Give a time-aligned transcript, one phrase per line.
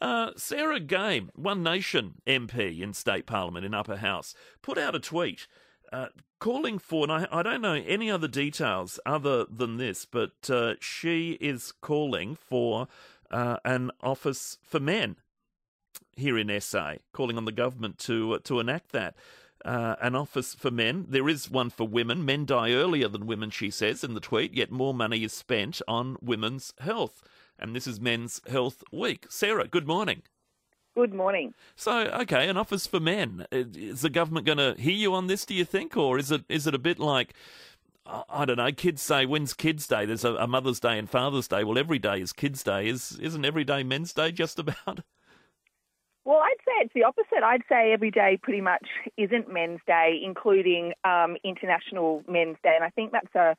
[0.00, 5.00] Uh, Sarah Game, One Nation MP in State Parliament in Upper House, put out a
[5.00, 5.46] tweet
[5.92, 10.50] uh, calling for, and I, I, don't know any other details other than this, but
[10.50, 12.88] uh, she is calling for
[13.30, 15.16] uh, an office for men
[16.16, 19.14] here in SA, calling on the government to uh, to enact that.
[19.64, 21.06] Uh, an office for men.
[21.08, 22.24] There is one for women.
[22.24, 25.82] Men die earlier than women, she says in the tweet, yet more money is spent
[25.88, 27.22] on women's health.
[27.58, 29.26] And this is Men's Health Week.
[29.28, 30.22] Sarah, good morning.
[30.94, 31.52] Good morning.
[31.74, 33.46] So, okay, an office for men.
[33.50, 35.44] Is the government going to hear you on this?
[35.44, 37.34] Do you think, or is it is it a bit like
[38.06, 38.72] I don't know?
[38.72, 41.64] Kids say, "When's Kids Day?" There's a, a Mother's Day and Father's Day.
[41.64, 42.88] Well, every day is Kids Day.
[42.88, 44.32] Is isn't every day Men's Day?
[44.32, 45.00] Just about.
[46.24, 47.44] Well, I'd say it's the opposite.
[47.44, 48.84] I'd say every day pretty much
[49.16, 53.54] isn't Men's Day, including um, International Men's Day, and I think that's a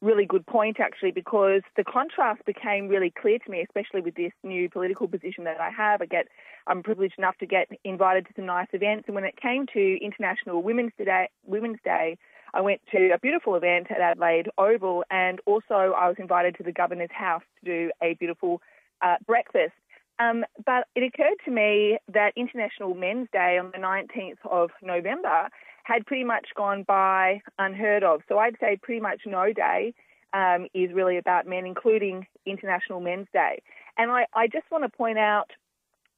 [0.00, 4.32] really good point actually because the contrast became really clear to me, especially with this
[4.42, 6.00] new political position that I have.
[6.00, 6.26] I get,
[6.66, 10.04] I'm privileged enough to get invited to some nice events, and when it came to
[10.04, 12.16] International Women's Day, Women's Day,
[12.52, 16.62] I went to a beautiful event at Adelaide Oval, and also I was invited to
[16.62, 18.60] the governor's house to do a beautiful
[19.02, 19.72] uh, breakfast.
[20.20, 25.48] Um, but it occurred to me that International Men's Day on the 19th of November
[25.84, 28.20] had pretty much gone by unheard of.
[28.28, 29.94] So I'd say pretty much no day
[30.34, 33.62] um, is really about men, including International Men's Day.
[33.96, 35.50] And I, I just want to point out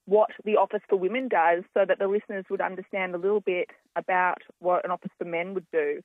[0.05, 3.69] what the Office for Women does so that the listeners would understand a little bit
[3.95, 6.01] about what an Office for Men would do.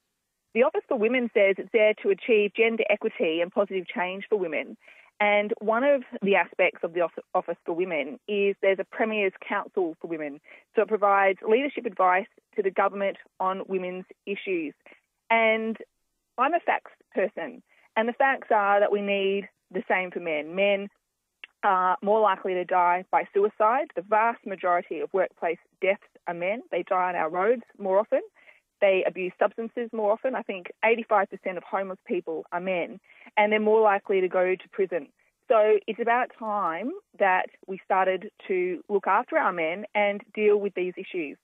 [0.54, 4.38] The Office for Women says it's there to achieve gender equity and positive change for
[4.38, 4.76] women.
[5.20, 9.96] And one of the aspects of the Office for Women is there's a Premier's Council
[10.00, 10.40] for Women.
[10.76, 14.74] So it provides leadership advice to the government on women's issues.
[15.28, 15.76] And
[16.38, 17.62] I'm a facts person.
[17.96, 20.54] And the facts are that we need the same for men.
[20.54, 20.88] Men
[21.64, 23.88] are more likely to die by suicide.
[23.96, 26.62] The vast majority of workplace deaths are men.
[26.70, 28.20] They die on our roads more often.
[28.80, 30.34] They abuse substances more often.
[30.34, 33.00] I think 85% of homeless people are men,
[33.36, 35.08] and they're more likely to go to prison.
[35.48, 40.74] So it's about time that we started to look after our men and deal with
[40.74, 41.38] these issues.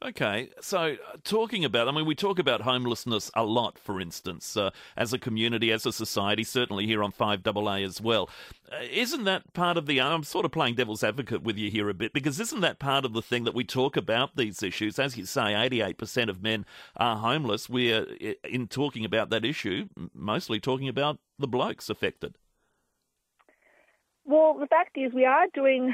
[0.00, 4.56] Okay, so uh, talking about, I mean, we talk about homelessness a lot, for instance,
[4.56, 8.30] uh, as a community, as a society, certainly here on 5AA as well.
[8.70, 11.88] Uh, isn't that part of the, I'm sort of playing devil's advocate with you here
[11.88, 15.00] a bit, because isn't that part of the thing that we talk about these issues?
[15.00, 16.64] As you say, 88% of men
[16.96, 17.68] are homeless.
[17.68, 18.04] We're,
[18.44, 22.36] in talking about that issue, mostly talking about the blokes affected.
[24.24, 25.92] Well, the fact is, we are doing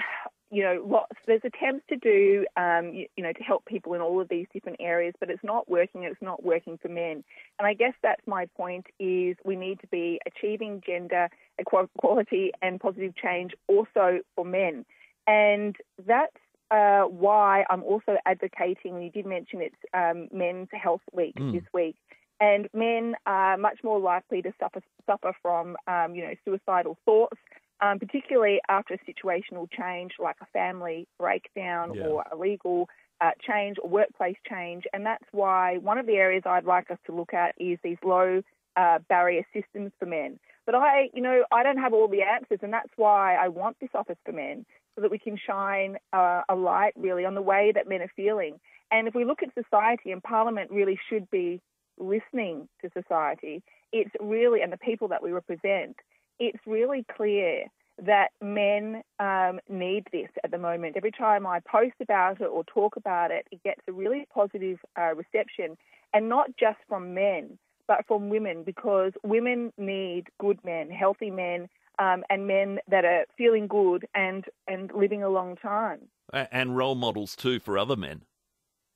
[0.55, 4.01] you know, lots, there's attempts to do, um, you, you, know, to help people in
[4.01, 6.05] all of these different areas, but it's not working.
[6.05, 7.25] It's not working for men.
[7.59, 11.29] And I guess that's my point: is we need to be achieving gender
[11.59, 14.85] equality and positive change also for men,
[15.27, 15.75] and
[16.07, 16.37] that's
[16.71, 19.03] uh, why I'm also advocating.
[19.03, 21.53] You did mention it's um, Men's Health Week mm.
[21.53, 21.97] this week.
[22.41, 27.39] And men are much more likely to suffer suffer from, um, you know, suicidal thoughts,
[27.85, 32.05] um, particularly after a situational change like a family breakdown yeah.
[32.05, 32.89] or a legal
[33.21, 34.85] uh, change or workplace change.
[34.93, 37.99] And that's why one of the areas I'd like us to look at is these
[38.05, 38.43] low
[38.77, 40.39] uh, barrier systems for men.
[40.67, 43.77] But I, you know, I don't have all the answers, and that's why I want
[43.81, 44.65] this office for men
[44.95, 48.11] so that we can shine uh, a light really on the way that men are
[48.17, 48.59] feeling.
[48.91, 51.61] And if we look at society, and Parliament really should be
[51.99, 53.63] listening to society,
[53.93, 55.97] it's really, and the people that we represent,
[56.39, 57.67] it's really clear
[58.03, 60.97] that men um, need this at the moment.
[60.97, 64.79] Every time I post about it or talk about it, it gets a really positive
[64.99, 65.77] uh, reception,
[66.13, 71.69] and not just from men, but from women, because women need good men, healthy men,
[71.99, 76.01] um, and men that are feeling good and, and living a long time.
[76.33, 78.23] And role models too for other men.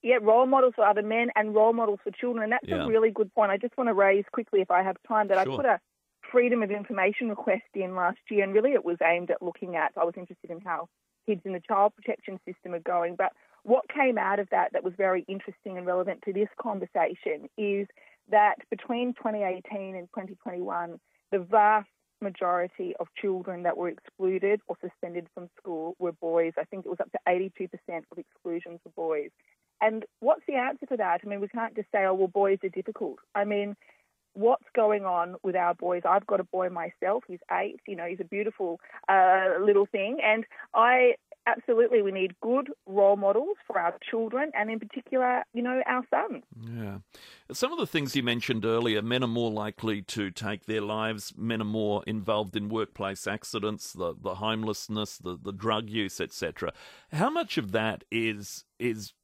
[0.03, 2.44] Yeah, role models for other men and role models for children.
[2.44, 2.84] And that's yeah.
[2.84, 3.50] a really good point.
[3.50, 5.53] I just want to raise quickly, if I have time, that sure.
[5.53, 5.81] I put a
[6.30, 9.92] freedom of information request in last year, and really it was aimed at looking at,
[9.96, 10.88] I was interested in how
[11.26, 13.16] kids in the child protection system are going.
[13.16, 13.32] But
[13.62, 17.86] what came out of that that was very interesting and relevant to this conversation is
[18.30, 20.98] that between 2018 and 2021,
[21.32, 21.88] the vast
[22.20, 26.52] majority of children that were excluded or suspended from school were boys.
[26.58, 27.69] I think it was up to 82%
[28.10, 29.31] of exclusions were boys.
[29.81, 31.20] And what's the answer to that?
[31.24, 33.19] I mean, we can't just say, oh, well, boys are difficult.
[33.34, 33.76] I mean,
[34.38, 36.02] what's going on with our boys.
[36.08, 37.25] I've got a boy myself.
[37.26, 37.81] He's eight.
[37.87, 40.44] You know, he's a beautiful uh, little thing, and
[40.75, 41.14] I
[41.49, 46.05] absolutely, we need good role models for our children and, in particular, you know, our
[46.11, 46.44] sons.
[46.70, 46.99] Yeah.
[47.52, 51.32] Some of the things you mentioned earlier men are more likely to take their lives,
[51.37, 56.73] men are more involved in workplace accidents, the, the homelessness, the, the drug use, etc.
[57.12, 59.14] How much of that is is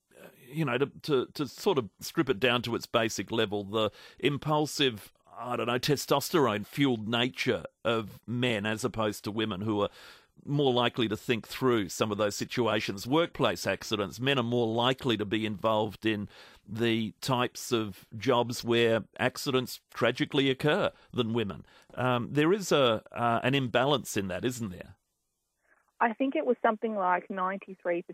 [0.51, 3.91] you know, to, to, to sort of strip it down to its basic level, the
[4.19, 9.91] impulsive, I don't know, testosterone fueled nature of men as opposed to women who are
[10.47, 13.07] more likely to think through some of those situations.
[13.07, 16.29] Workplace accidents, men are more likely to be involved in
[16.69, 21.65] the types of jobs where accidents tragically occur than women.
[21.95, 24.97] Um, there is a uh, an imbalance in that, isn't there?
[26.01, 28.05] I think it was something like 93%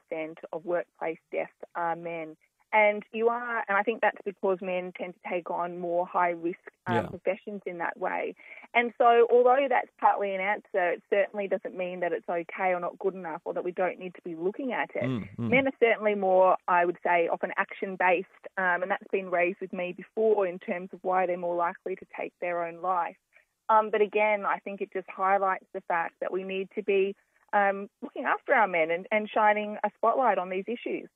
[0.53, 2.37] of workplace deaths are men.
[2.73, 6.31] And you are, and I think that's because men tend to take on more high
[6.31, 7.03] risk um, yeah.
[7.07, 8.37] professions in that way.
[8.75, 12.79] And so, although that's partly an answer, it certainly doesn't mean that it's okay or
[12.79, 15.03] not good enough or that we don't need to be looking at it.
[15.03, 15.51] Mm, mm.
[15.51, 19.61] Men are certainly more, I would say, often action based, um, and that's been raised
[19.61, 23.17] with me before in terms of why they're more likely to take their own life.
[23.69, 27.17] Um, but again, I think it just highlights the fact that we need to be
[27.53, 31.09] um, looking after our men and, and shining a spotlight on these issues.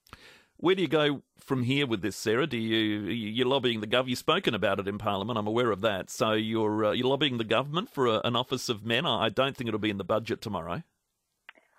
[0.57, 2.47] Where do you go from here with this, Sarah?
[2.47, 4.11] Do you you're lobbying the government?
[4.11, 5.39] You've spoken about it in Parliament.
[5.39, 6.11] I'm aware of that.
[6.11, 9.05] So you're uh, you're lobbying the government for a, an office of men.
[9.05, 10.83] I don't think it'll be in the budget tomorrow.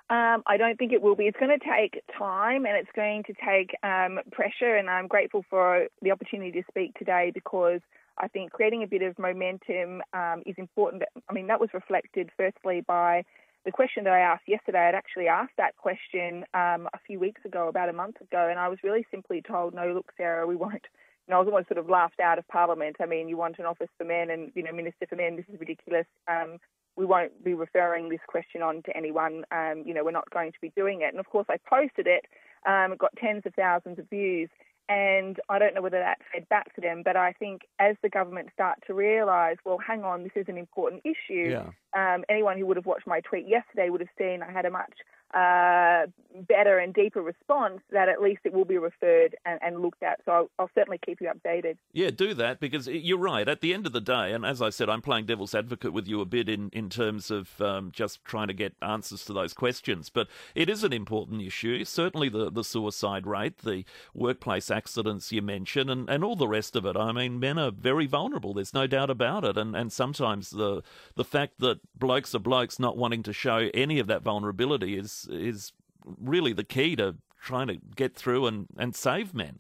[0.08, 1.24] Um, I don't think it will be.
[1.24, 4.76] It's going to take time and it's going to take um, pressure.
[4.76, 7.80] And I'm grateful for the opportunity to speak today because
[8.20, 11.02] I think creating a bit of momentum um, is important.
[11.28, 13.24] I mean, that was reflected firstly by
[13.66, 17.42] the question that I asked yesterday, I'd actually asked that question um, a few weeks
[17.46, 20.56] ago, about a month ago, and I was really simply told, no, look, Sarah, we
[20.56, 20.86] won't.
[21.28, 22.98] You know, I was almost sort of laughed out of Parliament.
[23.02, 25.46] I mean, you want an office for men and, you know, Minister for Men, this
[25.52, 26.06] is ridiculous.
[26.28, 26.60] Um,
[26.96, 29.44] we won't be referring this question on to anyone.
[29.52, 31.10] Um, you know, we're not going to be doing it.
[31.10, 32.26] And of course, I posted it.
[32.68, 34.50] Um, it got tens of thousands of views.
[34.88, 38.10] And I don't know whether that fed back to them, but I think as the
[38.10, 41.50] government start to realise, well, hang on, this is an important issue.
[41.50, 41.70] Yeah.
[41.96, 44.70] Um, anyone who would have watched my tweet yesterday would have seen I had a
[44.70, 44.94] much
[45.34, 46.06] uh,
[46.44, 50.20] better and deeper response, that at least it will be referred and, and looked at.
[50.26, 51.78] So I'll, I'll, certainly keep you updated.
[51.94, 53.48] Yeah, do that because you're right.
[53.48, 56.08] At the end of the day, and as I said, I'm playing devil's advocate with
[56.08, 59.54] you a bit in, in terms of um, just trying to get answers to those
[59.54, 60.10] questions.
[60.10, 61.84] But it is an important issue.
[61.86, 66.76] Certainly the, the suicide rate, the workplace accidents you mentioned, and, and all the rest
[66.76, 66.98] of it.
[66.98, 68.54] I mean, men are very vulnerable.
[68.54, 69.58] There's no doubt about it.
[69.58, 70.84] And, and sometimes the,
[71.16, 75.28] the fact that blokes are blokes not wanting to show any of that vulnerability is
[75.32, 75.72] is
[76.06, 79.60] really the key to trying to get through and, and save men.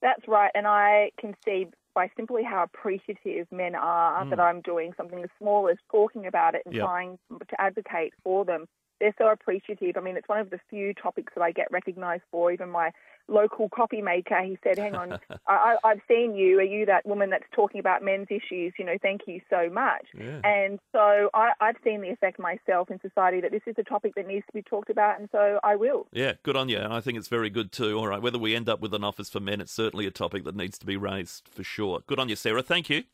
[0.00, 4.30] That's right, and I can see by simply how appreciative men are mm.
[4.30, 6.84] that I'm doing something as small as talking about it and yep.
[6.84, 8.66] trying to advocate for them
[9.04, 9.98] they're so appreciative.
[9.98, 12.50] I mean, it's one of the few topics that I get recognised for.
[12.50, 12.90] Even my
[13.28, 16.58] local coffee maker, he said, "Hang on, I, have seen you.
[16.58, 18.72] Are you that woman that's talking about men's issues?
[18.78, 20.40] You know, thank you so much." Yeah.
[20.42, 24.14] And so I, I've seen the effect myself in society that this is a topic
[24.14, 26.06] that needs to be talked about, and so I will.
[26.10, 26.78] Yeah, good on you.
[26.78, 27.98] And I think it's very good too.
[27.98, 30.44] All right, whether we end up with an office for men, it's certainly a topic
[30.44, 32.00] that needs to be raised for sure.
[32.06, 32.62] Good on you, Sarah.
[32.62, 33.04] Thank you.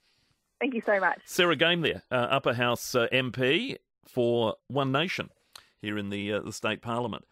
[0.60, 1.18] Thank you so much.
[1.24, 5.30] Sarah Game there, uh, Upper House uh, MP for One Nation
[5.80, 7.24] here in the uh, the state parliament.